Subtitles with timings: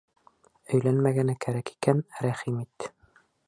[0.77, 2.93] Өйләнмәгәне кәрәк икән, рәхим ит!